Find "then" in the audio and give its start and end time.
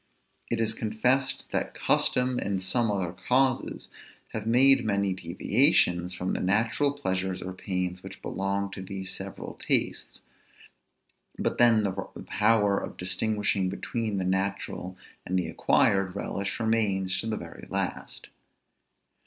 11.59-11.83